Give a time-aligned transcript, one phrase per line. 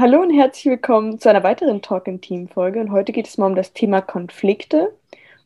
[0.00, 2.80] Hallo und herzlich willkommen zu einer weiteren Talk im Team Folge.
[2.80, 4.96] Und heute geht es mal um das Thema Konflikte.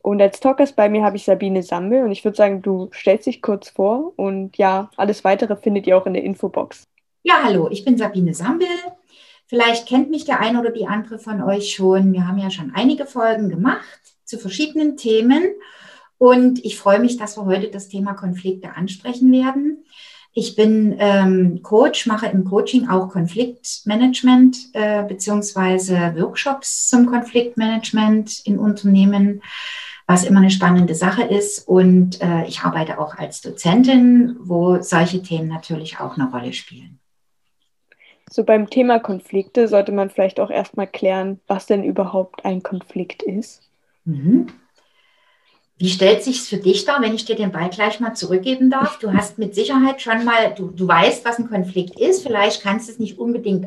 [0.00, 3.26] Und als Talkers bei mir habe ich Sabine Sammel und ich würde sagen, du stellst
[3.26, 6.84] dich kurz vor und ja, alles weitere findet ihr auch in der Infobox.
[7.24, 8.68] Ja, hallo, ich bin Sabine Sammel.
[9.46, 12.12] Vielleicht kennt mich der eine oder die andere von euch schon.
[12.12, 13.82] Wir haben ja schon einige Folgen gemacht
[14.22, 15.42] zu verschiedenen Themen
[16.16, 19.84] und ich freue mich, dass wir heute das Thema Konflikte ansprechen werden.
[20.36, 28.58] Ich bin ähm, Coach, mache im Coaching auch Konfliktmanagement äh, beziehungsweise Workshops zum Konfliktmanagement in
[28.58, 29.42] Unternehmen,
[30.08, 31.68] was immer eine spannende Sache ist.
[31.68, 36.98] Und äh, ich arbeite auch als Dozentin, wo solche Themen natürlich auch eine Rolle spielen.
[38.28, 43.22] So beim Thema Konflikte sollte man vielleicht auch erstmal klären, was denn überhaupt ein Konflikt
[43.22, 43.62] ist.
[44.04, 44.48] Mhm.
[45.84, 48.70] Wie stellt sich es für dich dar, wenn ich dir den Ball gleich mal zurückgeben
[48.70, 48.98] darf?
[49.00, 52.22] Du hast mit Sicherheit schon mal, du, du weißt, was ein Konflikt ist.
[52.22, 53.66] Vielleicht kannst du es nicht unbedingt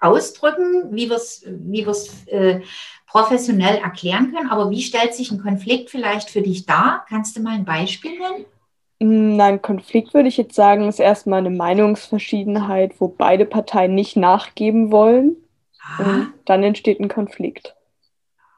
[0.00, 1.82] ausdrücken, wie wir es wie
[2.30, 2.62] äh,
[3.06, 4.48] professionell erklären können.
[4.48, 7.04] Aber wie stellt sich ein Konflikt vielleicht für dich dar?
[7.06, 8.46] Kannst du mal ein Beispiel nennen?
[9.00, 14.16] Mm, nein, Konflikt würde ich jetzt sagen, ist erstmal eine Meinungsverschiedenheit, wo beide Parteien nicht
[14.16, 15.36] nachgeben wollen.
[15.82, 16.02] Ah.
[16.02, 17.74] Und dann entsteht ein Konflikt.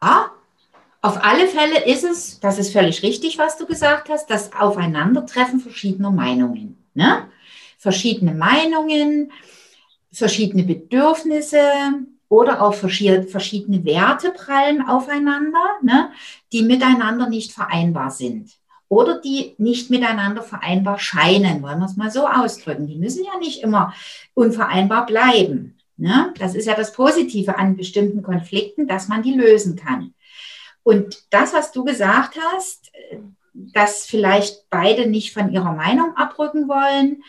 [0.00, 0.26] Ah,
[1.00, 5.60] auf alle Fälle ist es, das ist völlig richtig, was du gesagt hast, das Aufeinandertreffen
[5.60, 6.76] verschiedener Meinungen.
[6.94, 7.28] Ne?
[7.78, 9.30] Verschiedene Meinungen,
[10.10, 11.60] verschiedene Bedürfnisse
[12.28, 16.10] oder auch verschiedene Werte prallen aufeinander, ne?
[16.52, 18.50] die miteinander nicht vereinbar sind
[18.88, 22.86] oder die nicht miteinander vereinbar scheinen, wollen wir es mal so ausdrücken.
[22.86, 23.94] Die müssen ja nicht immer
[24.34, 25.76] unvereinbar bleiben.
[25.96, 26.32] Ne?
[26.38, 30.14] Das ist ja das Positive an bestimmten Konflikten, dass man die lösen kann.
[30.88, 32.90] Und das, was du gesagt hast,
[33.52, 37.22] dass vielleicht beide nicht von ihrer Meinung abrücken wollen,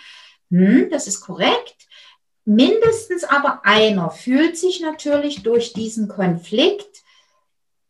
[0.49, 1.75] hm, das ist korrekt.
[2.45, 7.03] Mindestens aber einer fühlt sich natürlich durch diesen Konflikt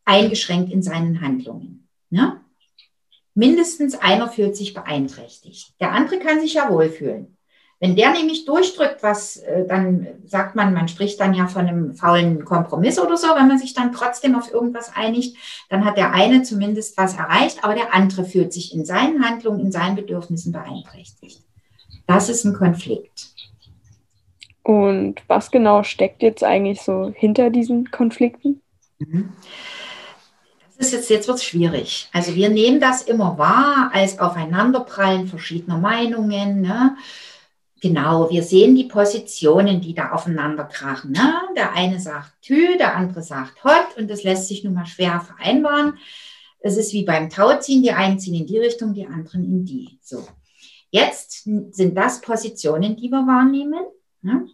[0.05, 1.87] eingeschränkt in seinen Handlungen.
[2.09, 2.43] Ne?
[3.35, 5.79] Mindestens einer fühlt sich beeinträchtigt.
[5.79, 7.37] Der andere kann sich ja wohlfühlen.
[7.79, 11.93] Wenn der nämlich durchdrückt, was äh, dann sagt man, man spricht dann ja von einem
[11.93, 15.37] faulen Kompromiss oder so, wenn man sich dann trotzdem auf irgendwas einigt,
[15.69, 19.61] dann hat der eine zumindest was erreicht, aber der andere fühlt sich in seinen Handlungen,
[19.61, 21.41] in seinen Bedürfnissen beeinträchtigt.
[22.05, 23.29] Das ist ein Konflikt.
[24.63, 28.61] Und was genau steckt jetzt eigentlich so hinter diesen Konflikten?
[28.99, 29.29] Mhm.
[30.77, 32.09] Das ist jetzt, jetzt wird es schwierig.
[32.13, 36.61] Also wir nehmen das immer wahr als Aufeinanderprallen verschiedener Meinungen.
[36.61, 36.95] Ne?
[37.81, 41.11] Genau, wir sehen die Positionen, die da aufeinander krachen.
[41.11, 41.33] Ne?
[41.55, 45.21] Der eine sagt Tü, der andere sagt Hot und das lässt sich nun mal schwer
[45.21, 45.97] vereinbaren.
[46.59, 49.97] Es ist wie beim Tauziehen, die einen ziehen in die Richtung, die anderen in die.
[50.01, 50.27] So.
[50.91, 53.85] Jetzt sind das Positionen, die wir wahrnehmen.
[54.21, 54.47] Ne?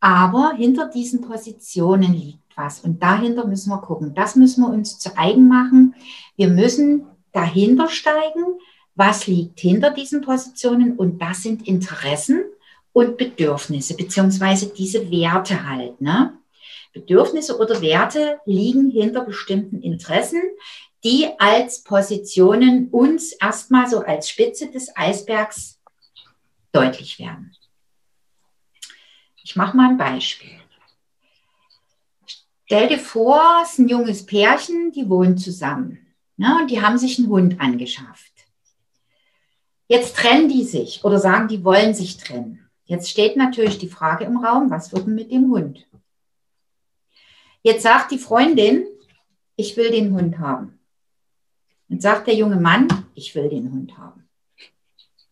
[0.00, 4.14] Aber hinter diesen Positionen liegt was und dahinter müssen wir gucken.
[4.14, 5.94] Das müssen wir uns zu eigen machen.
[6.36, 8.58] Wir müssen dahinter steigen
[9.00, 12.44] was liegt hinter diesen Positionen und das sind Interessen
[12.92, 16.02] und Bedürfnisse, beziehungsweise diese Werte halt.
[16.02, 16.38] Ne?
[16.92, 20.42] Bedürfnisse oder Werte liegen hinter bestimmten Interessen,
[21.02, 25.80] die als Positionen uns erstmal so als Spitze des Eisbergs
[26.70, 27.56] deutlich werden.
[29.42, 30.60] Ich mache mal ein Beispiel.
[32.66, 36.06] Stell dir vor, es ist ein junges Pärchen, die wohnen zusammen.
[36.36, 38.29] Ne, und die haben sich einen Hund angeschafft.
[39.90, 42.60] Jetzt trennen die sich oder sagen, die wollen sich trennen.
[42.84, 45.84] Jetzt steht natürlich die Frage im Raum, was wird denn mit dem Hund?
[47.62, 48.86] Jetzt sagt die Freundin,
[49.56, 50.78] ich will den Hund haben.
[51.88, 52.86] Und sagt der junge Mann,
[53.16, 54.28] ich will den Hund haben.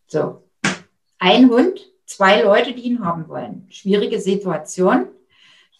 [0.08, 0.42] So,
[1.20, 3.68] ein Hund, zwei Leute, die ihn haben wollen.
[3.70, 5.06] Schwierige Situation.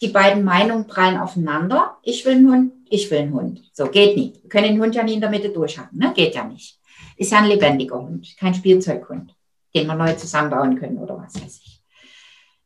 [0.01, 1.97] Die beiden Meinungen prallen aufeinander.
[2.01, 3.69] Ich will einen Hund, ich will einen Hund.
[3.73, 4.41] So, geht nicht.
[4.41, 5.99] Wir können den Hund ja nie in der Mitte durchhaben.
[5.99, 6.13] Ne?
[6.15, 6.78] Geht ja nicht.
[7.17, 9.35] Ist ja ein lebendiger Hund, kein Spielzeughund,
[9.75, 11.83] den wir neu zusammenbauen können oder was weiß ich.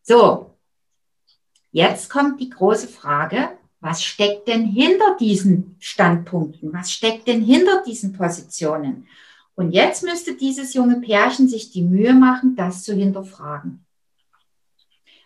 [0.01, 0.57] So,
[1.71, 3.49] jetzt kommt die große Frage,
[3.79, 6.71] was steckt denn hinter diesen Standpunkten?
[6.71, 9.07] Was steckt denn hinter diesen Positionen?
[9.55, 13.85] Und jetzt müsste dieses junge Pärchen sich die Mühe machen, das zu hinterfragen.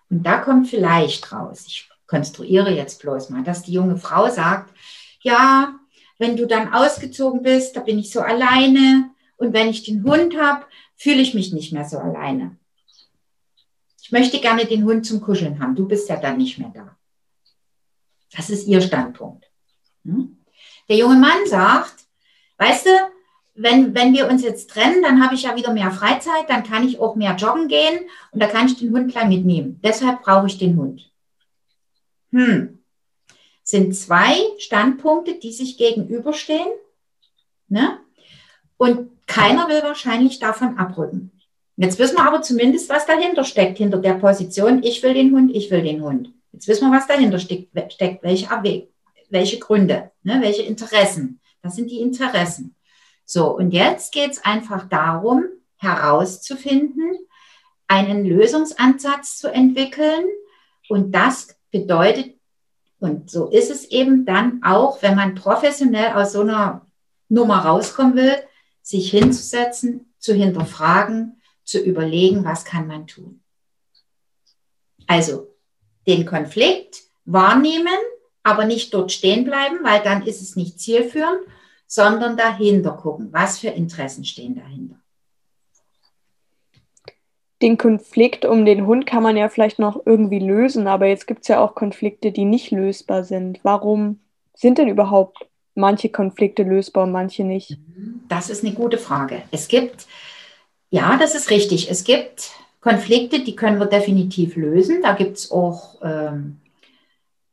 [0.10, 4.74] Und da kommt vielleicht raus, ich konstruiere jetzt bloß mal, dass die junge Frau sagt,
[5.22, 5.76] ja,
[6.18, 10.38] wenn du dann ausgezogen bist, da bin ich so alleine und wenn ich den Hund
[10.40, 10.66] habe,
[10.96, 12.58] fühle ich mich nicht mehr so alleine.
[14.02, 16.96] Ich möchte gerne den Hund zum Kuscheln haben, du bist ja dann nicht mehr da.
[18.36, 19.46] Das ist ihr Standpunkt.
[20.06, 20.38] Hm?
[20.90, 22.06] Der junge Mann sagt,
[22.58, 22.90] weißt du,
[23.56, 26.88] wenn, wenn wir uns jetzt trennen, dann habe ich ja wieder mehr Freizeit, dann kann
[26.88, 28.00] ich auch mehr joggen gehen
[28.32, 29.80] und da kann ich den Hund gleich mitnehmen.
[29.84, 31.12] Deshalb brauche ich den Hund.
[32.32, 32.77] Hm.
[33.68, 36.70] Sind zwei Standpunkte, die sich gegenüberstehen.
[37.68, 38.00] Ne?
[38.78, 41.34] Und keiner will wahrscheinlich davon abrücken.
[41.76, 45.54] Jetzt wissen wir aber zumindest, was dahinter steckt, hinter der Position, ich will den Hund,
[45.54, 46.32] ich will den Hund.
[46.54, 48.48] Jetzt wissen wir, was dahinter steckt, steckt welche,
[49.30, 51.42] welche Gründe, ne, welche Interessen.
[51.62, 52.74] Das sind die Interessen.
[53.26, 55.44] So, und jetzt geht es einfach darum,
[55.76, 57.18] herauszufinden,
[57.90, 60.24] einen Lösungsansatz zu entwickeln.
[60.88, 62.37] Und das bedeutet,
[63.00, 66.86] und so ist es eben dann auch, wenn man professionell aus so einer
[67.30, 68.36] Nummer rauskommen will,
[68.82, 73.44] sich hinzusetzen, zu hinterfragen, zu überlegen, was kann man tun.
[75.06, 75.56] Also
[76.08, 77.98] den Konflikt wahrnehmen,
[78.44, 81.42] aber nicht dort stehen bleiben, weil dann ist es nicht zielführend,
[81.86, 85.00] sondern dahinter gucken, was für Interessen stehen dahinter.
[87.62, 91.42] Den Konflikt um den Hund kann man ja vielleicht noch irgendwie lösen, aber jetzt gibt
[91.42, 93.60] es ja auch Konflikte, die nicht lösbar sind.
[93.64, 94.20] Warum
[94.54, 97.78] sind denn überhaupt manche Konflikte lösbar und manche nicht?
[98.28, 99.42] Das ist eine gute Frage.
[99.52, 100.06] Es gibt,
[100.90, 101.90] ja, das ist richtig.
[101.90, 102.52] Es gibt
[102.82, 105.02] Konflikte, die können wir definitiv lösen.
[105.02, 106.58] Da gibt es auch ähm,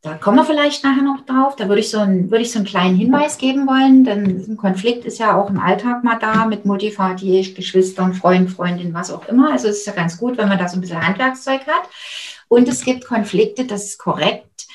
[0.04, 1.56] da kommen wir vielleicht nachher noch drauf.
[1.56, 4.56] Da würde ich so, ein, würde ich so einen kleinen Hinweis geben wollen, denn ein
[4.58, 9.10] Konflikt ist ja auch im Alltag mal da mit Mutti, Vati, Geschwistern, Freund, Freundin, was
[9.10, 9.50] auch immer.
[9.50, 11.88] Also es ist ja ganz gut, wenn man da so ein bisschen Handwerkszeug hat.
[12.48, 14.66] Und es gibt Konflikte, das ist korrekt,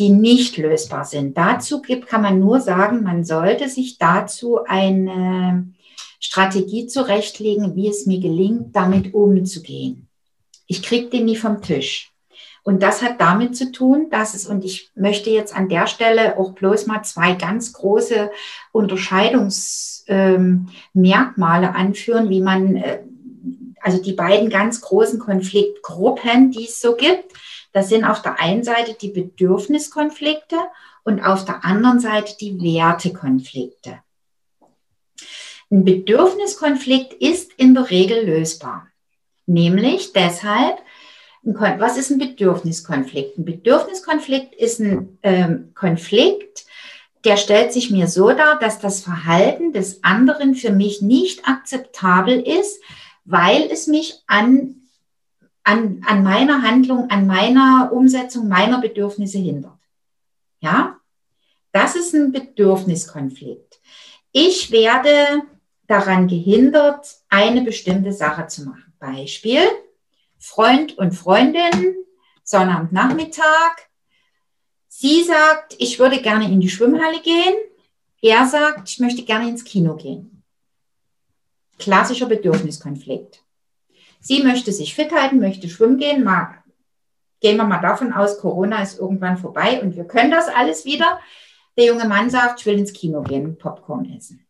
[0.00, 1.38] die nicht lösbar sind.
[1.38, 5.72] Dazu gibt, kann man nur sagen, man sollte sich dazu eine
[6.18, 10.08] Strategie zurechtlegen, wie es mir gelingt, damit umzugehen.
[10.66, 12.13] Ich kriege den nie vom Tisch.
[12.64, 16.38] Und das hat damit zu tun, dass es, und ich möchte jetzt an der Stelle
[16.38, 18.30] auch bloß mal zwei ganz große
[18.72, 23.00] Unterscheidungsmerkmale ähm, anführen, wie man, äh,
[23.82, 27.34] also die beiden ganz großen Konfliktgruppen, die es so gibt.
[27.72, 30.56] Das sind auf der einen Seite die Bedürfniskonflikte
[31.04, 33.98] und auf der anderen Seite die Wertekonflikte.
[35.70, 38.86] Ein Bedürfniskonflikt ist in der Regel lösbar.
[39.44, 40.78] Nämlich deshalb,
[41.44, 43.38] was ist ein Bedürfniskonflikt?
[43.38, 46.64] Ein Bedürfniskonflikt ist ein ähm, Konflikt,
[47.24, 52.40] der stellt sich mir so dar, dass das Verhalten des anderen für mich nicht akzeptabel
[52.40, 52.80] ist,
[53.24, 54.76] weil es mich an,
[55.62, 59.78] an, an meiner Handlung, an meiner Umsetzung meiner Bedürfnisse hindert.
[60.60, 60.98] Ja,
[61.72, 63.80] das ist ein Bedürfniskonflikt.
[64.32, 65.42] Ich werde
[65.86, 68.92] daran gehindert, eine bestimmte Sache zu machen.
[68.98, 69.60] Beispiel,
[70.44, 71.96] Freund und Freundin,
[72.44, 73.88] Sonnabendnachmittag.
[74.88, 77.54] Sie sagt, ich würde gerne in die Schwimmhalle gehen.
[78.20, 80.42] Er sagt, ich möchte gerne ins Kino gehen.
[81.78, 83.42] Klassischer Bedürfniskonflikt.
[84.20, 86.22] Sie möchte sich fit halten, möchte schwimmen gehen.
[86.22, 86.62] Mal,
[87.40, 91.20] gehen wir mal davon aus, Corona ist irgendwann vorbei und wir können das alles wieder.
[91.78, 94.46] Der junge Mann sagt, ich will ins Kino gehen, Popcorn essen.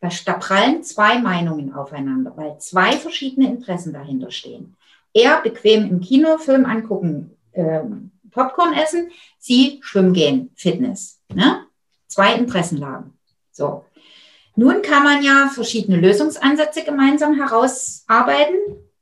[0.00, 4.76] Da, prallen zwei Meinungen aufeinander, weil zwei verschiedene Interessen dahinter stehen.
[5.14, 7.80] Er bequem im Kino Film angucken, äh,
[8.32, 11.20] Popcorn essen, sie schwimmen gehen, Fitness.
[11.32, 11.64] Ne?
[12.08, 13.14] Zwei Interessenlagen.
[13.52, 13.84] So.
[14.56, 18.56] Nun kann man ja verschiedene Lösungsansätze gemeinsam herausarbeiten.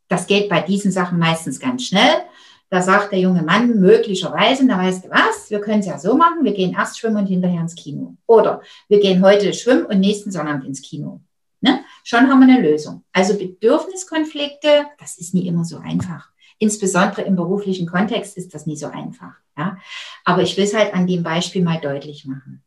[0.08, 2.22] Das geht bei diesen Sachen meistens ganz schnell.
[2.68, 6.16] Da sagt der junge Mann möglicherweise, da weißt du was, wir können es ja so
[6.16, 8.16] machen, wir gehen erst schwimmen und hinterher ins Kino.
[8.26, 11.20] Oder wir gehen heute schwimmen und nächsten Sonntag ins Kino.
[11.62, 11.84] Ne?
[12.04, 13.04] Schon haben wir eine Lösung.
[13.12, 16.28] Also Bedürfniskonflikte, das ist nie immer so einfach.
[16.58, 19.34] Insbesondere im beruflichen Kontext ist das nie so einfach.
[19.56, 19.78] Ja?
[20.24, 22.62] Aber ich will es halt an dem Beispiel mal deutlich machen.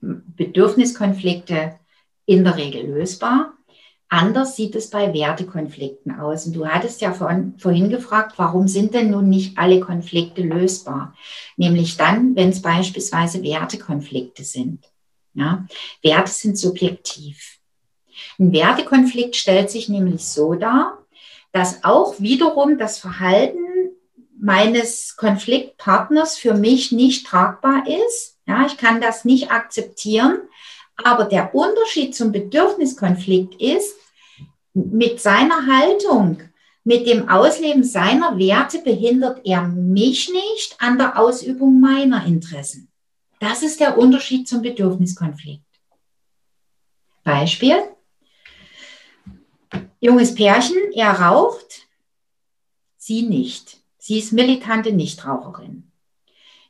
[0.00, 1.78] Bedürfniskonflikte
[2.24, 3.52] in der Regel lösbar.
[4.08, 6.46] Anders sieht es bei Wertekonflikten aus.
[6.46, 11.14] Und du hattest ja vorhin, vorhin gefragt, warum sind denn nun nicht alle Konflikte lösbar?
[11.56, 14.84] Nämlich dann, wenn es beispielsweise Wertekonflikte sind.
[15.34, 15.66] Ja?
[16.02, 17.55] Werte sind subjektiv.
[18.38, 20.98] Ein Wertekonflikt stellt sich nämlich so dar,
[21.52, 23.58] dass auch wiederum das Verhalten
[24.38, 28.38] meines Konfliktpartners für mich nicht tragbar ist.
[28.46, 30.40] Ja, ich kann das nicht akzeptieren.
[31.02, 33.96] Aber der Unterschied zum Bedürfniskonflikt ist,
[34.74, 36.42] mit seiner Haltung
[36.86, 42.92] mit dem Ausleben seiner Werte behindert er mich nicht an der Ausübung meiner Interessen.
[43.40, 45.64] Das ist der Unterschied zum Bedürfniskonflikt.
[47.24, 47.76] Beispiel.
[50.00, 51.86] Junges Pärchen, er raucht,
[52.96, 53.78] sie nicht.
[53.98, 55.90] Sie ist militante Nichtraucherin.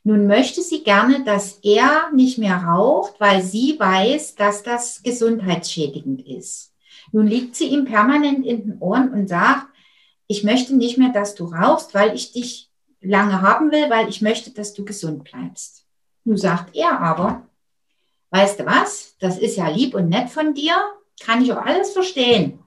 [0.04, 6.26] Nun möchte sie gerne, dass er nicht mehr raucht, weil sie weiß, dass das gesundheitsschädigend
[6.26, 6.72] ist.
[7.10, 9.66] Nun liegt sie ihm permanent in den Ohren und sagt,
[10.28, 14.22] ich möchte nicht mehr, dass du rauchst, weil ich dich lange haben will, weil ich
[14.22, 15.84] möchte, dass du gesund bleibst.
[16.24, 17.46] Nun sagt er aber,
[18.30, 20.76] weißt du was, das ist ja lieb und nett von dir,
[21.20, 22.60] kann ich auch alles verstehen.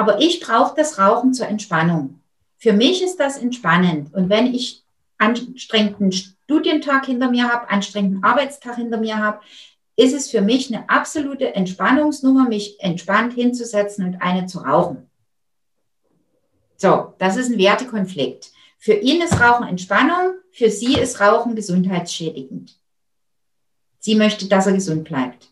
[0.00, 2.20] Aber ich brauche das Rauchen zur Entspannung.
[2.56, 4.14] Für mich ist das entspannend.
[4.14, 4.82] Und wenn ich
[5.18, 9.40] anstrengenden Studientag hinter mir habe, anstrengenden Arbeitstag hinter mir habe,
[9.96, 15.10] ist es für mich eine absolute Entspannungsnummer, mich entspannt hinzusetzen und eine zu rauchen.
[16.78, 18.52] So, das ist ein Wertekonflikt.
[18.78, 22.74] Für ihn ist Rauchen Entspannung, für sie ist Rauchen gesundheitsschädigend.
[23.98, 25.49] Sie möchte, dass er gesund bleibt.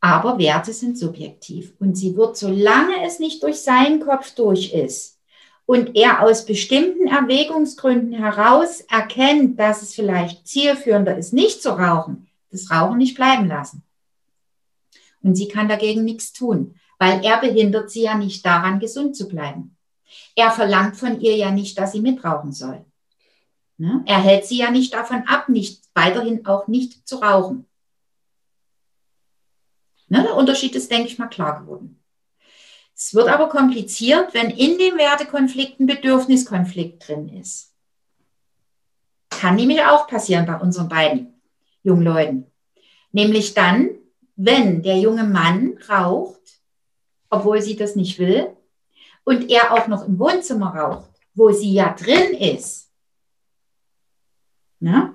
[0.00, 5.18] Aber Werte sind subjektiv und sie wird, solange es nicht durch seinen Kopf durch ist
[5.68, 12.26] und er aus bestimmten Erwägungsgründen heraus erkennt, dass es vielleicht zielführender ist, nicht zu rauchen,
[12.50, 13.82] das Rauchen nicht bleiben lassen.
[15.22, 19.28] Und sie kann dagegen nichts tun, weil er behindert sie ja nicht daran, gesund zu
[19.28, 19.76] bleiben.
[20.34, 22.82] Er verlangt von ihr ja nicht, dass sie mitrauchen soll.
[23.76, 24.02] Ne?
[24.06, 27.66] Er hält sie ja nicht davon ab, nicht, weiterhin auch nicht zu rauchen.
[30.08, 30.22] Ne?
[30.22, 32.02] Der Unterschied ist, denke ich mal, klar geworden.
[32.94, 37.72] Es wird aber kompliziert, wenn in dem Wertekonflikt ein Bedürfniskonflikt drin ist.
[39.30, 41.40] Kann nämlich auch passieren bei unseren beiden
[41.84, 42.46] jungen Leuten.
[43.12, 43.90] Nämlich dann,
[44.34, 46.40] wenn der junge Mann raucht,
[47.30, 48.48] obwohl sie das nicht will,
[49.24, 52.90] und er auch noch im Wohnzimmer raucht, wo sie ja drin ist.
[54.80, 55.14] Na?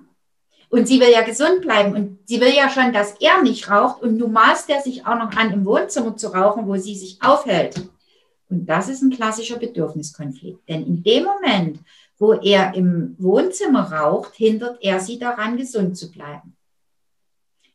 [0.73, 4.01] Und sie will ja gesund bleiben und sie will ja schon, dass er nicht raucht
[4.01, 7.21] und nun maßt er sich auch noch an, im Wohnzimmer zu rauchen, wo sie sich
[7.21, 7.79] aufhält.
[8.49, 10.67] Und das ist ein klassischer Bedürfniskonflikt.
[10.67, 11.77] Denn in dem Moment,
[12.17, 16.57] wo er im Wohnzimmer raucht, hindert er sie daran, gesund zu bleiben.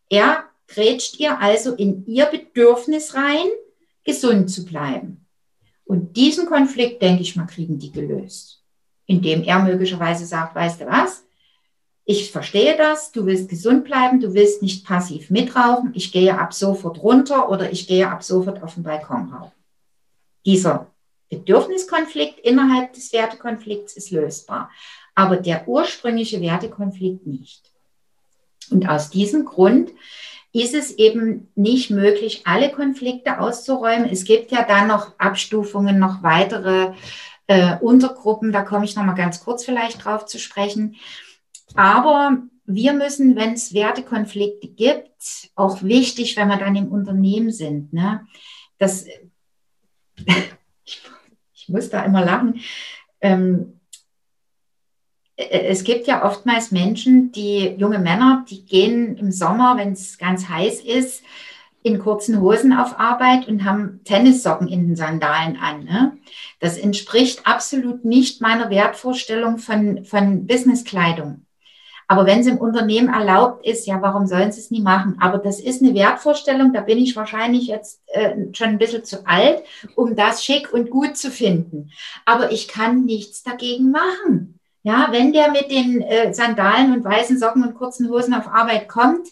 [0.08, 3.46] Er grätscht ihr also in ihr Bedürfnis rein,
[4.02, 5.24] gesund zu bleiben.
[5.84, 8.64] Und diesen Konflikt, denke ich mal, kriegen die gelöst.
[9.06, 11.22] Indem er möglicherweise sagt, weißt du was?
[12.10, 16.54] Ich verstehe das, du willst gesund bleiben, du willst nicht passiv mitrauchen, ich gehe ab
[16.54, 19.52] sofort runter oder ich gehe ab sofort auf den Balkon rauchen.
[20.46, 20.86] Dieser
[21.28, 24.70] Bedürfniskonflikt innerhalb des Wertekonflikts ist lösbar,
[25.14, 27.70] aber der ursprüngliche Wertekonflikt nicht.
[28.70, 29.90] Und aus diesem Grund
[30.54, 34.08] ist es eben nicht möglich, alle Konflikte auszuräumen.
[34.10, 36.94] Es gibt ja dann noch Abstufungen, noch weitere
[37.48, 38.50] äh, Untergruppen.
[38.50, 40.96] Da komme ich noch mal ganz kurz vielleicht drauf zu sprechen.
[41.74, 47.92] Aber wir müssen, wenn es Wertekonflikte gibt, auch wichtig, wenn wir dann im Unternehmen sind,
[47.92, 48.26] ne,
[48.78, 49.06] das,
[50.84, 52.60] ich, muss da immer lachen.
[53.20, 53.80] Ähm,
[55.36, 60.18] äh, es gibt ja oftmals Menschen, die junge Männer, die gehen im Sommer, wenn es
[60.18, 61.22] ganz heiß ist,
[61.82, 65.84] in kurzen Hosen auf Arbeit und haben Tennissocken in den Sandalen an.
[65.84, 66.18] Ne?
[66.60, 71.46] Das entspricht absolut nicht meiner Wertvorstellung von, von Businesskleidung.
[72.10, 75.18] Aber wenn es im Unternehmen erlaubt ist, ja, warum sollen sie es nie machen?
[75.20, 79.26] Aber das ist eine Wertvorstellung, da bin ich wahrscheinlich jetzt äh, schon ein bisschen zu
[79.26, 79.62] alt,
[79.94, 81.90] um das schick und gut zu finden.
[82.24, 84.58] Aber ich kann nichts dagegen machen.
[84.82, 88.88] Ja, wenn der mit den äh, Sandalen und weißen Socken und kurzen Hosen auf Arbeit
[88.88, 89.28] kommt,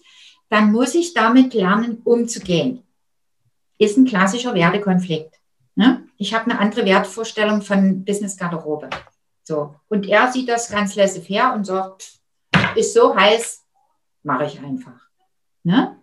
[0.51, 2.83] dann muss ich damit lernen, umzugehen.
[3.79, 5.35] Ist ein klassischer Wertekonflikt.
[5.77, 6.05] Ne?
[6.19, 8.91] Ich habe eine andere Wertvorstellung von Business-Garderobe.
[9.45, 9.75] So.
[9.89, 12.17] Und er sieht das ganz laissez-faire und sagt,
[12.77, 13.65] ist so heiß,
[14.23, 15.01] mache ich einfach.
[15.63, 15.97] Ne?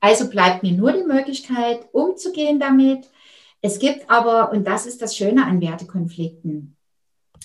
[0.00, 3.08] Also bleibt mir nur die Möglichkeit, umzugehen damit.
[3.60, 6.76] Es gibt aber, und das ist das Schöne an Wertekonflikten,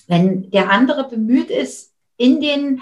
[0.07, 2.81] wenn der andere bemüht ist, in den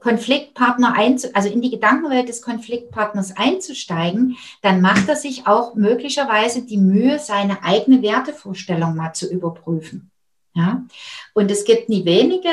[0.00, 6.62] Konfliktpartner einzu, also in die Gedankenwelt des Konfliktpartners einzusteigen, dann macht er sich auch möglicherweise
[6.62, 10.11] die Mühe, seine eigene Wertevorstellung mal zu überprüfen.
[10.54, 10.84] Ja?
[11.34, 12.50] Und es gibt nie wenige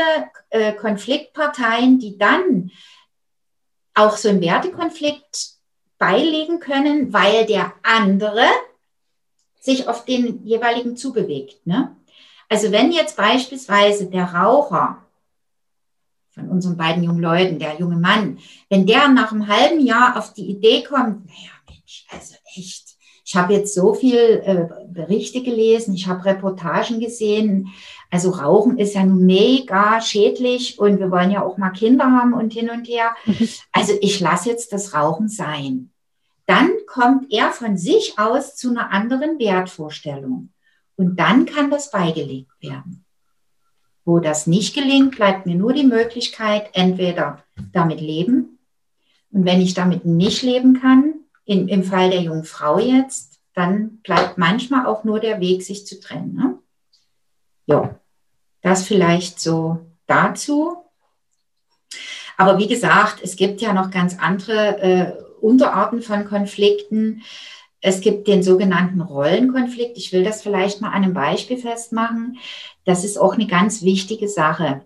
[0.50, 2.72] äh, Konfliktparteien, die dann
[3.94, 5.50] auch so einen Wertekonflikt
[5.98, 8.46] beilegen können, weil der andere
[9.60, 11.68] sich auf den jeweiligen zubewegt.
[11.68, 11.96] Ne?
[12.48, 15.06] Also wenn jetzt beispielsweise der Raucher
[16.30, 18.40] von unseren beiden jungen Leuten, der junge Mann,
[18.70, 22.96] wenn der nach einem halben Jahr auf die Idee kommt, naja Mensch, also echt,
[23.30, 27.68] Ich habe jetzt so viel äh, Berichte gelesen, ich habe Reportagen gesehen.
[28.10, 32.54] Also Rauchen ist ja mega schädlich und wir wollen ja auch mal Kinder haben und
[32.54, 33.16] hin und her.
[33.72, 35.92] Also ich lasse jetzt das Rauchen sein.
[36.48, 40.50] Dann kommt er von sich aus zu einer anderen Wertvorstellung.
[40.96, 43.06] Und dann kann das beigelegt werden.
[44.06, 47.44] Wo das nicht gelingt, bleibt mir nur die Möglichkeit, entweder
[47.74, 48.58] damit leben.
[49.30, 51.09] Und wenn ich damit nicht leben kann,
[51.50, 55.88] in, im Fall der jungen Frau jetzt, dann bleibt manchmal auch nur der Weg, sich
[55.88, 56.36] zu trennen.
[56.36, 56.60] Ne?
[57.66, 58.00] Ja,
[58.62, 60.78] das vielleicht so dazu.
[62.38, 67.24] Aber wie gesagt, es gibt ja noch ganz andere äh, Unterarten von Konflikten.
[67.82, 69.98] Es gibt den sogenannten Rollenkonflikt.
[69.98, 72.38] Ich will das vielleicht mal an einem Beispiel festmachen.
[72.86, 74.86] Das ist auch eine ganz wichtige Sache,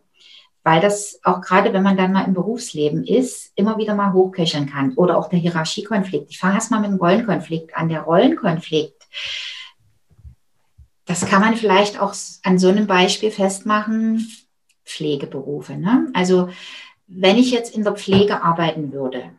[0.63, 4.69] weil das auch gerade, wenn man dann mal im Berufsleben ist, immer wieder mal hochköcheln
[4.69, 4.93] kann.
[4.93, 6.31] Oder auch der Hierarchiekonflikt.
[6.31, 7.89] Ich fange erst mal mit dem Rollenkonflikt an.
[7.89, 9.03] Der Rollenkonflikt,
[11.05, 14.27] das kann man vielleicht auch an so einem Beispiel festmachen.
[14.85, 15.75] Pflegeberufe.
[15.75, 16.09] Ne?
[16.13, 16.49] Also
[17.07, 19.31] wenn ich jetzt in der Pflege arbeiten würde,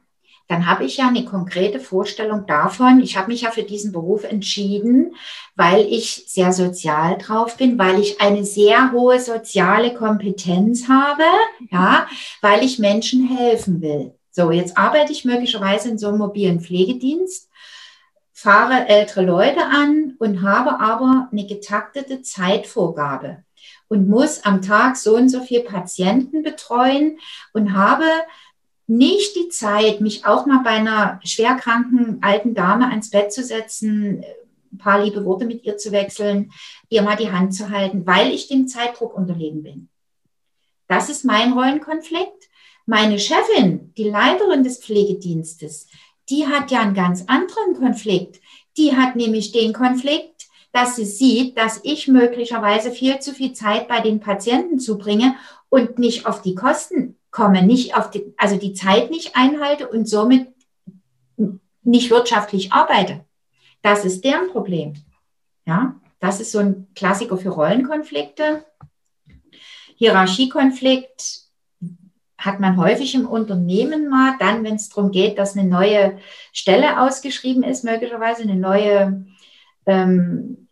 [0.49, 3.01] dann habe ich ja eine konkrete Vorstellung davon.
[3.01, 5.15] Ich habe mich ja für diesen Beruf entschieden,
[5.57, 11.25] weil ich sehr sozial drauf bin, weil ich eine sehr hohe soziale Kompetenz habe,
[11.71, 12.07] ja,
[12.43, 14.15] weil ich Menschen helfen will.
[14.31, 17.49] So, jetzt arbeite ich möglicherweise in so einem mobilen Pflegedienst,
[18.33, 23.45] fahre ältere Leute an und habe aber eine getaktete Zeitvorgabe
[23.89, 27.19] und muss am Tag so und so viele Patienten betreuen
[27.53, 28.05] und habe
[28.87, 34.25] nicht die Zeit, mich auch mal bei einer schwerkranken alten Dame ans Bett zu setzen,
[34.73, 36.53] ein paar liebe Worte mit ihr zu wechseln,
[36.89, 39.89] ihr mal die Hand zu halten, weil ich dem Zeitdruck unterlegen bin.
[40.89, 42.49] Das ist mein Rollenkonflikt.
[42.87, 45.89] Meine Chefin, die Leiterin des Pflegedienstes,
[46.29, 48.41] die hat ja einen ganz anderen Konflikt.
[48.77, 53.89] Die hat nämlich den Konflikt, dass sie sieht, dass ich möglicherweise viel zu viel Zeit
[53.89, 55.37] bei den Patienten zubringe
[55.71, 60.09] und nicht auf die Kosten komme, nicht auf die, also die Zeit nicht einhalte und
[60.09, 60.47] somit
[61.83, 63.25] nicht wirtschaftlich arbeite.
[63.83, 64.95] Das ist deren Problem.
[65.67, 68.65] Ja, das ist so ein Klassiker für Rollenkonflikte.
[69.97, 71.41] Hierarchiekonflikt
[72.39, 76.21] hat man häufig im Unternehmen mal, dann, wenn es darum geht, dass eine neue
[76.53, 79.27] Stelle ausgeschrieben ist, möglicherweise eine neue
[79.87, 80.69] ähm,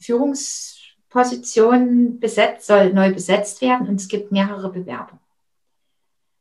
[0.00, 5.18] Führungsposition besetzt, soll neu besetzt werden und es gibt mehrere Bewerber.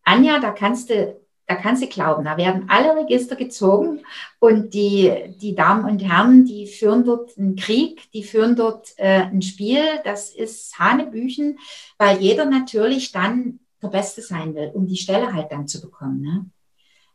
[0.03, 1.15] Anja, da kannst du,
[1.47, 4.01] da kannst du glauben, da werden alle Register gezogen
[4.39, 5.11] und die,
[5.41, 9.83] die Damen und Herren, die führen dort einen Krieg, die führen dort äh, ein Spiel,
[10.03, 11.59] das ist Hanebüchen,
[11.97, 16.21] weil jeder natürlich dann der Beste sein will, um die Stelle halt dann zu bekommen.
[16.21, 16.45] Ne?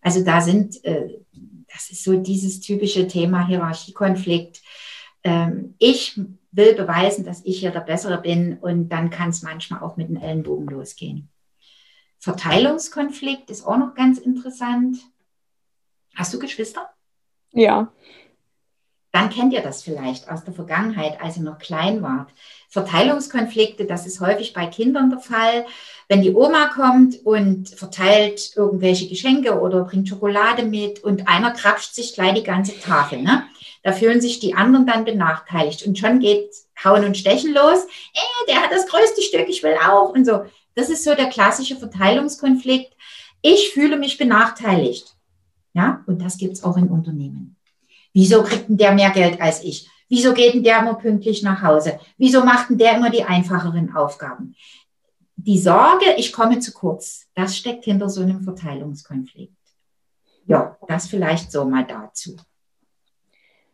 [0.01, 1.19] Also da sind, äh,
[1.73, 4.63] das ist so dieses typische Thema Hierarchiekonflikt.
[5.25, 6.21] Ähm, ich
[6.53, 10.09] will beweisen, dass ich hier der Bessere bin und dann kann es manchmal auch mit
[10.09, 11.29] den Ellenbogen losgehen.
[12.19, 14.99] Verteilungskonflikt ist auch noch ganz interessant.
[16.15, 16.91] Hast du Geschwister?
[17.53, 17.93] Ja.
[19.13, 22.29] Dann kennt ihr das vielleicht aus der Vergangenheit, als ihr noch klein wart.
[22.69, 25.65] Verteilungskonflikte, das ist häufig bei Kindern der Fall.
[26.09, 31.95] Wenn die Oma kommt und verteilt irgendwelche Geschenke oder bringt Schokolade mit und einer krapscht
[31.95, 33.45] sich gleich die ganze Tafel, ne?
[33.83, 36.51] Da fühlen sich die anderen dann benachteiligt und schon geht
[36.85, 37.85] Hauen und Stechen los.
[38.13, 40.45] Äh, der hat das größte Stück, ich will auch und so.
[40.79, 42.97] Das ist so der klassische Verteilungskonflikt.
[43.43, 45.13] Ich fühle mich benachteiligt.
[45.75, 47.57] Ja, und das gibt es auch in Unternehmen.
[48.13, 49.91] Wieso kriegt denn der mehr Geld als ich?
[50.09, 51.99] Wieso geht denn der immer pünktlich nach Hause?
[52.17, 54.55] Wieso macht denn der immer die einfacheren Aufgaben?
[55.35, 59.57] Die Sorge, ich komme zu kurz, das steckt hinter so einem Verteilungskonflikt.
[60.47, 62.37] Ja, das vielleicht so mal dazu.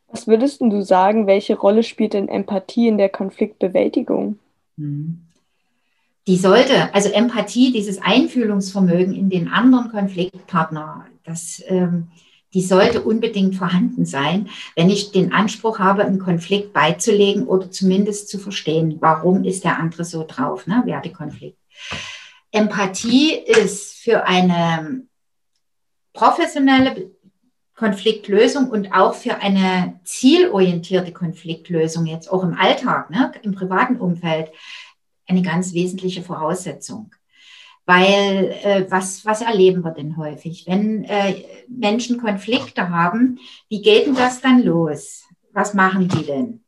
[0.08, 4.38] Was würdest du sagen, welche Rolle spielt denn Empathie in der Konfliktbewältigung?
[4.78, 5.23] Hm
[6.26, 12.08] die sollte, also Empathie, dieses Einfühlungsvermögen in den anderen Konfliktpartner, das, ähm,
[12.54, 18.28] die sollte unbedingt vorhanden sein, wenn ich den Anspruch habe, einen Konflikt beizulegen oder zumindest
[18.28, 20.82] zu verstehen, warum ist der andere so drauf, ne?
[20.86, 21.58] Wertekonflikt.
[22.52, 25.02] Empathie ist für eine
[26.12, 27.10] professionelle
[27.74, 34.50] Konfliktlösung und auch für eine zielorientierte Konfliktlösung jetzt auch im Alltag, ne, im privaten Umfeld
[35.26, 37.14] eine ganz wesentliche Voraussetzung.
[37.86, 40.66] Weil äh, was, was erleben wir denn häufig?
[40.66, 45.24] Wenn äh, Menschen Konflikte haben, wie geht denn das dann los?
[45.52, 46.64] Was machen die denn?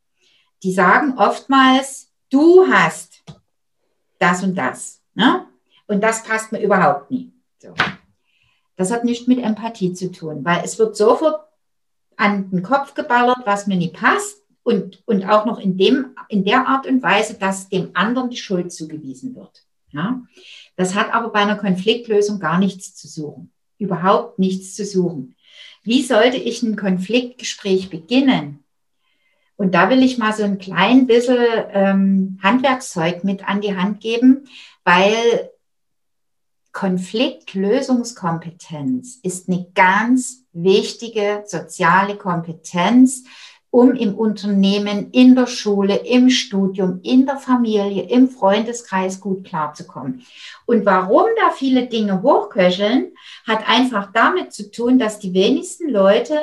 [0.63, 3.25] Die sagen oftmals, du hast
[4.19, 5.01] das und das.
[5.15, 5.47] Ne?
[5.87, 7.33] Und das passt mir überhaupt nie.
[7.59, 7.75] So.
[8.77, 11.47] Das hat nichts mit Empathie zu tun, weil es wird sofort
[12.17, 16.45] an den Kopf geballert, was mir nie passt und, und auch noch in, dem, in
[16.45, 19.65] der Art und Weise, dass dem anderen die Schuld zugewiesen wird.
[19.93, 20.23] Ja?
[20.75, 23.53] Das hat aber bei einer Konfliktlösung gar nichts zu suchen.
[23.79, 25.37] Überhaupt nichts zu suchen.
[25.85, 28.65] Wie sollte ich ein Konfliktgespräch beginnen?
[29.55, 34.01] Und da will ich mal so ein klein bisschen ähm, Handwerkszeug mit an die Hand
[34.01, 34.49] geben,
[34.83, 35.53] weil
[36.73, 43.23] Konfliktlösungskompetenz ist eine ganz wichtige soziale Kompetenz,
[43.77, 50.25] um im Unternehmen, in der Schule, im Studium, in der Familie, im Freundeskreis gut klarzukommen.
[50.65, 53.13] Und warum da viele Dinge hochköcheln,
[53.47, 56.41] hat einfach damit zu tun, dass die wenigsten Leute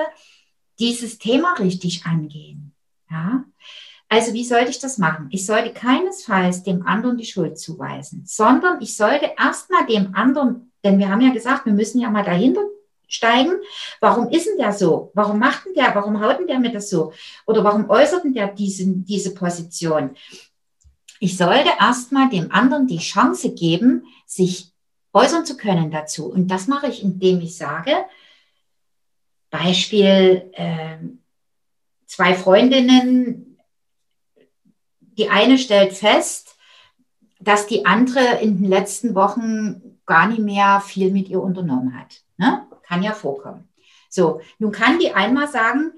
[0.78, 2.76] dieses Thema richtig angehen.
[3.10, 3.46] Ja?
[4.10, 5.30] Also wie sollte ich das machen?
[5.32, 11.00] Ich sollte keinesfalls dem anderen die Schuld zuweisen, sondern ich sollte erstmal dem anderen, denn
[11.00, 12.62] wir haben ja gesagt, wir müssen ja mal dahinter
[13.14, 13.54] steigen.
[14.00, 15.12] Warum ist denn der so?
[15.14, 17.14] Warum macht denn der, warum haut denn der mir das so?
[17.46, 20.16] Oder warum äußert denn der diesen, diese Position?
[21.20, 24.72] Ich sollte erstmal dem anderen die Chance geben, sich
[25.14, 26.26] äußern zu können dazu.
[26.26, 28.06] Und das mache ich, indem ich sage,
[29.50, 30.98] Beispiel, äh,
[32.08, 33.58] zwei Freundinnen,
[35.00, 36.56] die eine stellt fest,
[37.40, 42.22] dass die andere in den letzten Wochen gar nicht mehr viel mit ihr unternommen hat.
[42.38, 42.66] Ne?
[42.84, 43.70] Kann ja vorkommen.
[44.10, 45.94] So, nun kann die einmal sagen,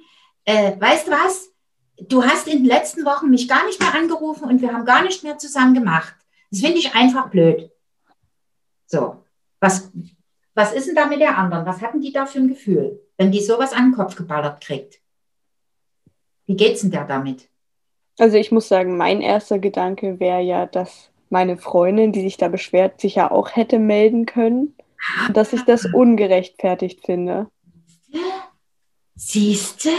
[0.46, 1.52] äh, weißt du was,
[1.98, 5.04] du hast in den letzten Wochen mich gar nicht mehr angerufen und wir haben gar
[5.04, 6.16] nicht mehr zusammen gemacht.
[6.52, 7.72] Das finde ich einfach blöd.
[8.86, 9.24] So,
[9.60, 9.92] was,
[10.54, 11.66] was ist denn da mit der anderen?
[11.66, 15.02] Was hatten die da für ein Gefühl, wenn die sowas an den Kopf geballert kriegt?
[16.46, 17.50] Wie geht's denn der damit?
[18.18, 22.48] Also ich muss sagen, mein erster Gedanke wäre ja, dass meine Freundin, die sich da
[22.48, 24.75] beschwert, sich ja auch hätte melden können.
[25.34, 27.48] Dass ich das ungerechtfertigt finde.
[29.16, 29.92] Siehste,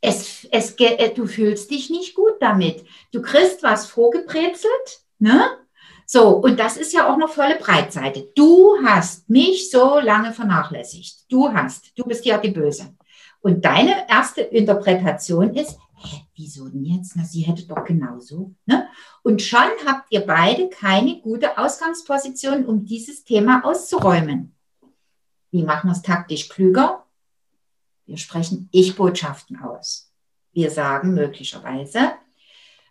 [0.00, 2.84] es, es, äh, du fühlst dich nicht gut damit.
[3.12, 5.50] Du kriegst was vorgebrezelt, ne?
[6.08, 8.28] So, und das ist ja auch noch volle Breitseite.
[8.36, 11.24] Du hast mich so lange vernachlässigt.
[11.28, 12.94] Du hast, du bist ja die Böse.
[13.40, 15.78] Und deine erste Interpretation ist,
[16.36, 17.16] wieso denn jetzt?
[17.16, 18.54] Na, sie hätte doch genauso.
[18.66, 18.88] Ne?
[19.22, 24.54] Und schon habt ihr beide keine gute Ausgangsposition, um dieses Thema auszuräumen.
[25.50, 27.04] Wie machen wir es taktisch klüger?
[28.06, 30.12] Wir sprechen Ich-Botschaften aus.
[30.52, 32.12] Wir sagen möglicherweise,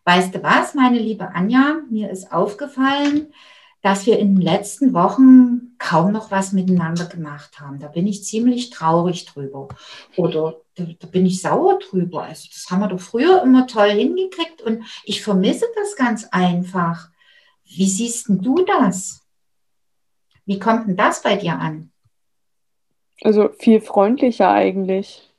[0.03, 3.33] weißt du was, meine liebe Anja, mir ist aufgefallen,
[3.81, 7.79] dass wir in den letzten Wochen kaum noch was miteinander gemacht haben.
[7.79, 9.67] Da bin ich ziemlich traurig drüber.
[10.15, 12.23] Oder da, da, bin ich sauer drüber.
[12.23, 17.09] Also das haben wir doch früher immer toll hingekriegt und ich vermisse das ganz einfach.
[17.63, 19.25] Wie siehst denn du das?
[20.45, 21.91] Wie kommt denn das bei dir an?
[23.21, 25.33] Also viel freundlicher eigentlich.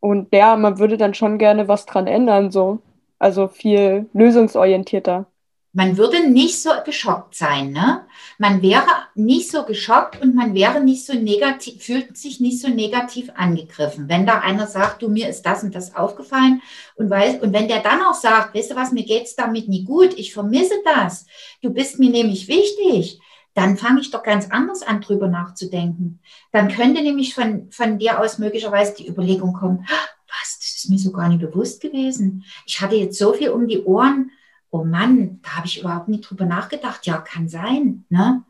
[0.00, 2.80] Und ja, man würde dann schon gerne was dran ändern, so.
[3.18, 5.26] Also viel lösungsorientierter
[5.74, 8.06] man würde nicht so geschockt sein, ne?
[8.38, 12.68] Man wäre nicht so geschockt und man wäre nicht so negativ, fühlt sich nicht so
[12.68, 14.08] negativ angegriffen.
[14.08, 16.62] Wenn da einer sagt, du, mir ist das und das aufgefallen
[16.94, 19.82] und weiß, und wenn der dann auch sagt, weißt du was, mir geht's damit nie
[19.84, 21.26] gut, ich vermisse das,
[21.60, 23.18] du bist mir nämlich wichtig,
[23.54, 26.20] dann fange ich doch ganz anders an, drüber nachzudenken.
[26.52, 30.98] Dann könnte nämlich von, von dir aus möglicherweise die Überlegung kommen, was, das ist mir
[30.98, 32.44] so gar nicht bewusst gewesen.
[32.64, 34.30] Ich hatte jetzt so viel um die Ohren,
[34.74, 37.06] oh Mann, da habe ich überhaupt nicht drüber nachgedacht.
[37.06, 38.04] Ja, kann sein.
[38.08, 38.42] Ne?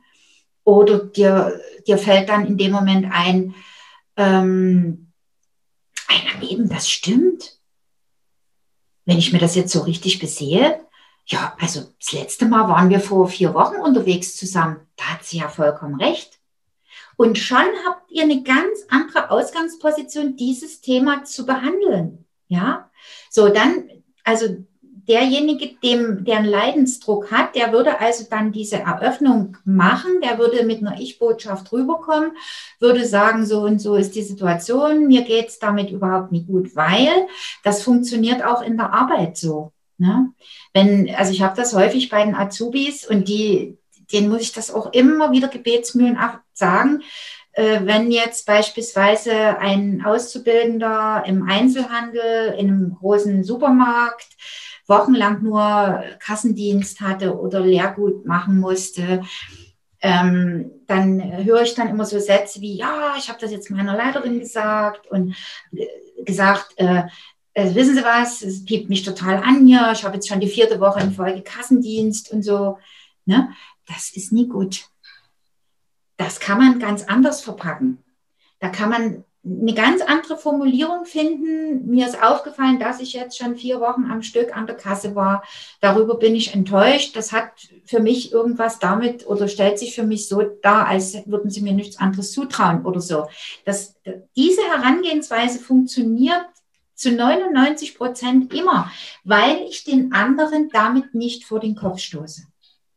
[0.65, 3.55] Oder dir, dir fällt dann in dem Moment ein,
[4.17, 5.13] ähm,
[6.41, 7.59] eben, das stimmt.
[9.05, 10.81] Wenn ich mir das jetzt so richtig besehe,
[11.27, 14.81] ja, also das letzte Mal waren wir vor vier Wochen unterwegs zusammen.
[14.97, 16.39] Da hat sie ja vollkommen recht.
[17.17, 22.25] Und schon habt ihr eine ganz andere Ausgangsposition, dieses Thema zu behandeln.
[22.49, 22.91] Ja,
[23.31, 23.91] so dann,
[24.25, 24.65] also
[25.09, 30.65] derjenige, dem, der einen Leidensdruck hat, der würde also dann diese Eröffnung machen, der würde
[30.65, 32.33] mit einer Ich-Botschaft rüberkommen,
[32.81, 37.27] würde sagen, so und so ist die Situation, mir geht's damit überhaupt nicht gut, weil
[37.63, 39.73] das funktioniert auch in der Arbeit so.
[39.99, 40.33] Ne?
[40.73, 43.79] Wenn, also ich habe das häufig bei den Azubis und die,
[44.13, 46.19] denen muss ich das auch immer wieder gebetsmühlen
[46.53, 47.03] sagen,
[47.53, 54.29] äh, wenn jetzt beispielsweise ein Auszubildender im Einzelhandel, in einem großen Supermarkt,
[54.87, 59.23] wochenlang nur Kassendienst hatte oder Lehrgut machen musste,
[60.01, 63.97] ähm, dann höre ich dann immer so Sätze wie, ja, ich habe das jetzt meiner
[63.97, 65.35] Leiterin gesagt und
[65.73, 65.87] äh,
[66.25, 67.05] gesagt, äh,
[67.55, 70.49] äh, wissen Sie was, es piept mich total an hier, ich habe jetzt schon die
[70.49, 72.79] vierte Woche in Folge Kassendienst und so.
[73.25, 73.51] Ne?
[73.87, 74.85] Das ist nie gut.
[76.17, 78.05] Das kann man ganz anders verpacken.
[78.61, 81.87] Da kann man eine ganz andere Formulierung finden.
[81.87, 85.45] Mir ist aufgefallen, dass ich jetzt schon vier Wochen am Stück an der Kasse war.
[85.81, 87.15] Darüber bin ich enttäuscht.
[87.15, 87.51] Das hat
[87.85, 91.75] für mich irgendwas damit oder stellt sich für mich so dar, als würden sie mir
[91.75, 93.27] nichts anderes zutrauen oder so.
[93.67, 93.97] Das,
[94.35, 96.47] diese Herangehensweise funktioniert
[96.95, 98.91] zu 99 Prozent immer,
[99.25, 102.45] weil ich den anderen damit nicht vor den Kopf stoße.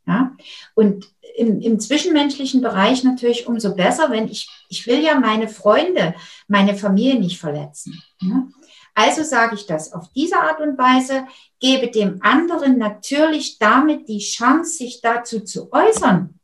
[0.06, 0.32] Ja?
[0.76, 1.08] Und
[1.38, 6.16] im, im zwischenmenschlichen Bereich natürlich umso besser, wenn ich, ich will ja meine Freunde,
[6.48, 8.02] meine Familie nicht verletzen.
[8.22, 8.48] Ja?
[8.96, 11.28] Also sage ich das auf diese Art und Weise,
[11.60, 16.40] gebe dem anderen natürlich damit die Chance, sich dazu zu äußern.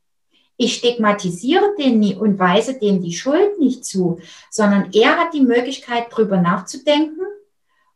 [0.55, 4.19] Ich stigmatisiere den nie und weise dem die Schuld nicht zu,
[4.51, 7.25] sondern er hat die Möglichkeit, drüber nachzudenken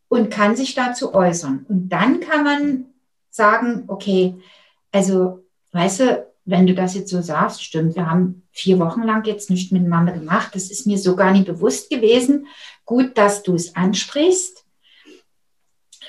[0.07, 1.67] und kann sich dazu äußern.
[1.69, 2.85] Und dann kann man
[3.29, 4.41] sagen, okay,
[4.91, 9.25] also weißt du, wenn du das jetzt so sagst, stimmt, wir haben vier Wochen lang
[9.25, 10.55] jetzt nicht miteinander gemacht.
[10.55, 12.47] Das ist mir so gar nicht bewusst gewesen.
[12.85, 14.63] Gut, dass du es ansprichst.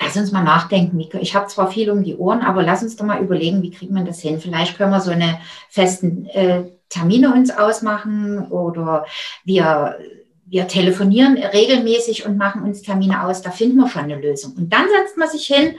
[0.00, 1.00] Lass uns mal nachdenken.
[1.20, 3.90] Ich habe zwar viel um die Ohren, aber lass uns doch mal überlegen, wie kriegt
[3.90, 4.40] man das hin?
[4.40, 9.06] Vielleicht können wir so eine festen äh, Termine uns ausmachen oder
[9.44, 9.98] wir,
[10.46, 13.42] wir telefonieren regelmäßig und machen uns Termine aus.
[13.42, 14.52] Da finden wir schon eine Lösung.
[14.52, 15.74] Und dann setzt man sich hin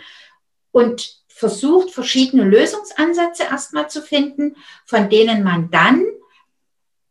[0.71, 6.03] und versucht, verschiedene Lösungsansätze erstmal zu finden, von denen man dann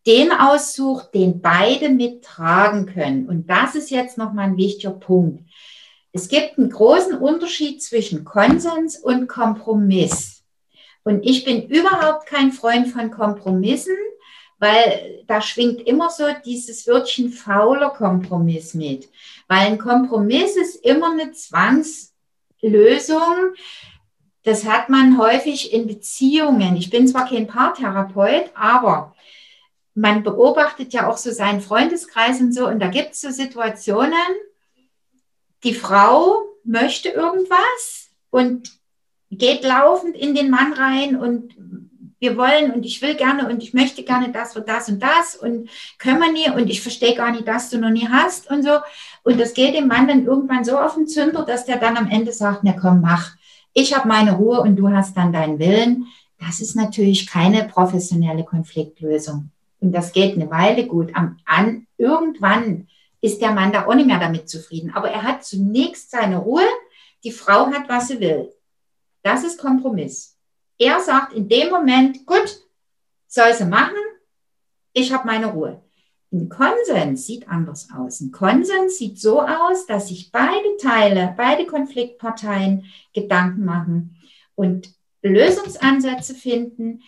[0.06, 3.26] den aussucht, den beide mittragen können.
[3.26, 5.48] Und das ist jetzt nochmal ein wichtiger Punkt.
[6.12, 10.44] Es gibt einen großen Unterschied zwischen Konsens und Kompromiss.
[11.04, 13.96] Und ich bin überhaupt kein Freund von Kompromissen,
[14.58, 19.08] weil da schwingt immer so dieses Wörtchen fauler Kompromiss mit.
[19.46, 23.54] Weil ein Kompromiss ist immer eine Zwangslösung,
[24.44, 26.76] das hat man häufig in Beziehungen.
[26.76, 29.14] Ich bin zwar kein Paartherapeut, aber
[29.94, 32.66] man beobachtet ja auch so seinen Freundeskreis und so.
[32.66, 34.16] Und da gibt es so Situationen,
[35.64, 38.70] die Frau möchte irgendwas und
[39.30, 41.54] geht laufend in den Mann rein und
[42.20, 45.36] wir wollen und ich will gerne und ich möchte gerne das und das und das
[45.36, 48.64] und können wir nie und ich verstehe gar nicht, dass du noch nie hast und
[48.64, 48.78] so.
[49.22, 52.08] Und das geht dem Mann dann irgendwann so auf den Zünder, dass der dann am
[52.08, 53.37] Ende sagt, na komm, mach
[53.80, 56.08] ich habe meine Ruhe und du hast dann deinen Willen.
[56.40, 59.50] Das ist natürlich keine professionelle Konfliktlösung.
[59.80, 61.14] Und das geht eine Weile gut.
[61.14, 62.88] Am, an, irgendwann
[63.20, 64.92] ist der Mann da auch nicht mehr damit zufrieden.
[64.94, 66.64] Aber er hat zunächst seine Ruhe.
[67.22, 68.52] Die Frau hat, was sie will.
[69.22, 70.36] Das ist Kompromiss.
[70.76, 72.60] Er sagt in dem Moment, gut,
[73.28, 73.96] soll sie machen.
[74.92, 75.80] Ich habe meine Ruhe.
[76.30, 78.20] Ein Konsens sieht anders aus.
[78.20, 84.16] Ein Konsens sieht so aus, dass sich beide Teile, beide Konfliktparteien Gedanken machen
[84.54, 87.02] und Lösungsansätze finden,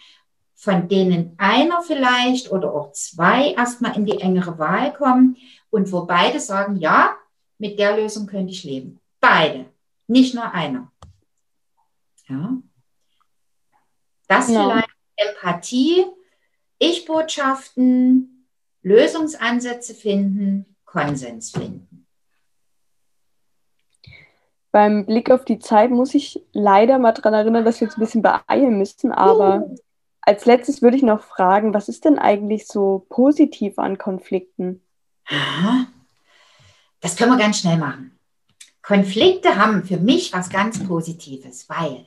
[0.55, 5.37] von denen einer vielleicht oder auch zwei erstmal in die engere Wahl kommen
[5.71, 7.17] und wo beide sagen, ja,
[7.59, 9.01] mit der Lösung könnte ich leben.
[9.21, 9.67] Beide,
[10.07, 10.91] nicht nur einer.
[12.29, 12.57] Ja.
[14.29, 14.63] Das ja.
[14.63, 16.07] vielleicht Empathie,
[16.79, 18.40] Ich-Botschaften,
[18.83, 22.07] Lösungsansätze finden, Konsens finden.
[24.73, 28.01] Beim Blick auf die Zeit muss ich leider mal daran erinnern, dass wir uns ein
[28.01, 29.11] bisschen beeilen müssen.
[29.11, 29.77] Aber uh.
[30.21, 34.81] als letztes würde ich noch fragen, was ist denn eigentlich so positiv an Konflikten?
[37.01, 38.17] Das können wir ganz schnell machen.
[38.83, 42.07] Konflikte haben für mich was ganz Positives, weil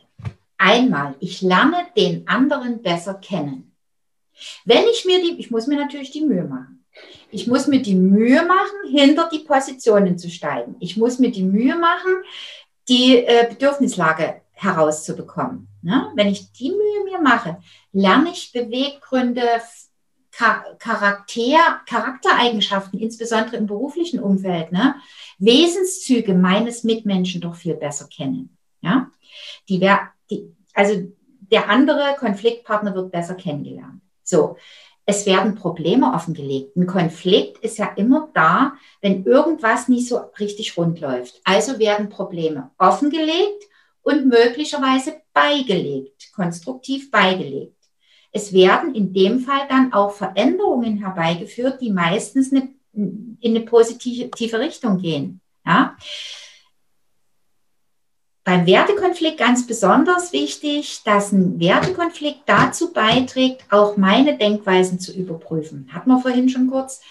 [0.58, 3.73] einmal, ich lerne den anderen besser kennen.
[4.66, 6.86] Wenn ich mir die, ich muss mir natürlich die Mühe machen.
[7.32, 10.76] Ich muss mir die Mühe machen, hinter die Positionen zu steigen.
[10.80, 12.12] Ich muss mir die Mühe machen,
[12.88, 15.68] die äh, Bedürfnislage herauszubekommen.
[15.82, 16.12] Ne?
[16.16, 17.58] Wenn ich die Mühe mir mache,
[17.92, 19.42] lerne ich Beweggründe,
[20.32, 24.96] Charakter, Charaktereigenschaften, insbesondere im beruflichen Umfeld, ne?
[25.38, 28.58] Wesenszüge meines Mitmenschen doch viel besser kennen.
[28.82, 29.12] Ja?
[29.70, 29.80] Die,
[30.32, 31.12] die, also
[31.52, 34.02] der andere Konfliktpartner wird besser kennengelernt.
[34.34, 34.58] So,
[35.06, 36.76] es werden Probleme offengelegt.
[36.76, 41.40] Ein Konflikt ist ja immer da, wenn irgendwas nicht so richtig rund läuft.
[41.44, 43.64] Also werden Probleme offengelegt
[44.02, 47.78] und möglicherweise beigelegt, konstruktiv beigelegt.
[48.32, 54.60] Es werden in dem Fall dann auch Veränderungen herbeigeführt, die meistens eine, in eine positive
[54.60, 55.42] Richtung gehen.
[55.64, 55.96] Ja?
[58.44, 65.90] Beim Wertekonflikt ganz besonders wichtig, dass ein Wertekonflikt dazu beiträgt, auch meine Denkweisen zu überprüfen.
[65.94, 67.02] Hat man vorhin schon kurz.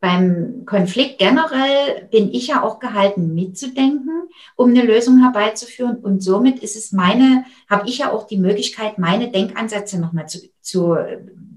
[0.00, 5.96] Beim Konflikt generell bin ich ja auch gehalten, mitzudenken, um eine Lösung herbeizuführen.
[5.96, 10.40] Und somit ist es meine, habe ich ja auch die Möglichkeit, meine Denkansätze nochmal zu,
[10.62, 10.96] zu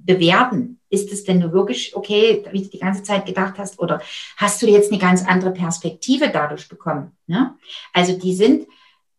[0.05, 3.99] bewerten ist es denn nur wirklich okay, wie du die ganze Zeit gedacht hast, oder
[4.37, 7.11] hast du jetzt eine ganz andere Perspektive dadurch bekommen?
[7.25, 7.55] Ne?
[7.93, 8.67] Also die sind,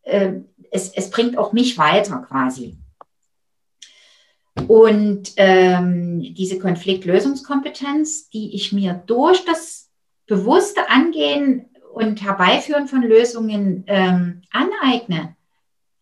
[0.05, 0.33] äh,
[0.71, 2.77] es, es bringt auch mich weiter quasi.
[4.67, 9.91] Und ähm, diese Konfliktlösungskompetenz, die ich mir durch das
[10.27, 15.35] bewusste Angehen und Herbeiführen von Lösungen ähm, aneigne,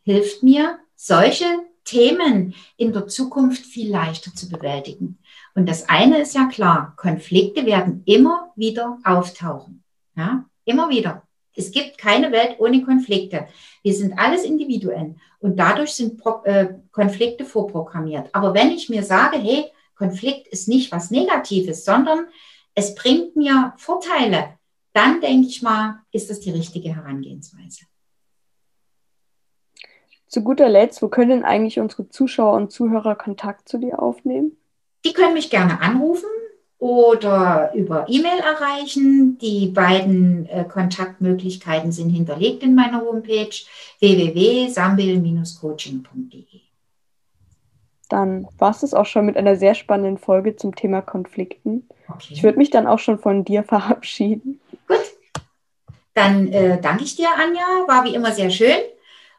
[0.04, 1.46] hilft mir, solche
[1.84, 5.20] Themen in der Zukunft viel leichter zu bewältigen.
[5.56, 9.84] Und das eine ist ja klar, Konflikte werden immer wieder auftauchen.
[10.16, 11.23] Ja, immer wieder.
[11.56, 13.48] Es gibt keine Welt ohne Konflikte.
[13.82, 18.30] Wir sind alles Individuen und dadurch sind Pro äh, Konflikte vorprogrammiert.
[18.34, 22.28] Aber wenn ich mir sage, hey, Konflikt ist nicht was Negatives, sondern
[22.74, 24.58] es bringt mir Vorteile,
[24.94, 27.86] dann denke ich mal, ist das die richtige Herangehensweise.
[30.28, 34.58] Zu guter Letzt, wo können eigentlich unsere Zuschauer und Zuhörer Kontakt zu dir aufnehmen?
[35.06, 36.30] Die können mich gerne anrufen
[36.84, 39.38] oder über E-Mail erreichen.
[39.38, 43.56] Die beiden äh, Kontaktmöglichkeiten sind hinterlegt in meiner Homepage
[44.00, 46.60] www.sambil-coaching.de.
[48.10, 51.88] Dann war es auch schon mit einer sehr spannenden Folge zum Thema Konflikten.
[52.10, 52.28] Okay.
[52.32, 54.60] Ich würde mich dann auch schon von dir verabschieden.
[54.86, 54.98] Gut.
[56.14, 57.64] Dann äh, danke ich dir, Anja.
[57.88, 58.76] War wie immer sehr schön.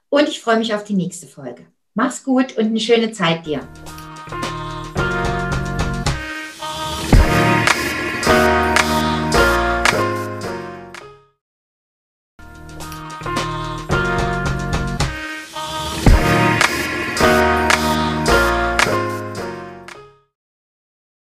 [0.09, 1.67] Und ich freue mich auf die nächste Folge.
[1.93, 3.61] Mach's gut und eine schöne Zeit dir.